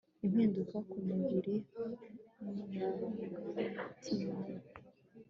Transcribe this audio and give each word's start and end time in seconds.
impinduka 0.25 0.77
ku 0.89 0.97
mu 1.07 1.17
biri, 1.27 1.55
mu 2.41 2.49
murangamutimano 2.57 4.61